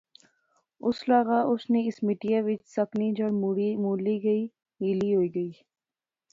اس 0.87 0.97
لاغا 1.09 1.39
اس 1.51 1.63
نی 1.71 1.81
اس 1.89 1.97
مٹیا 2.07 2.39
وچ 2.47 2.61
سکنی 2.75 3.07
جڑ 3.17 3.31
مڑی 3.41 3.69
مولی 3.83 4.17
گئی، 4.25 4.43
نیلی 4.81 5.11
ہوئی 5.15 5.29
گئی 5.35 5.51